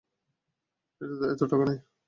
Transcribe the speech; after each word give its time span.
এতো 1.31 1.45
টাকা 1.51 1.65
নেই। 1.69 1.79